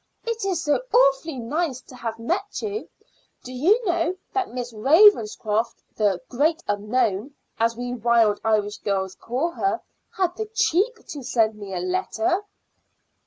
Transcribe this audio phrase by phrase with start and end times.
[0.25, 2.89] "It is so awfully nice to have met you!
[3.43, 9.51] Do you know that Miss Ravenscroft the Great Unknown, as we Wild Irish Girls call
[9.51, 9.79] her
[10.17, 12.43] had the cheek to send me a letter?"